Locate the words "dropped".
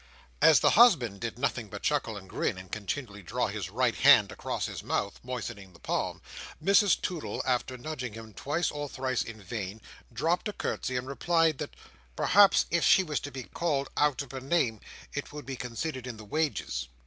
10.11-10.47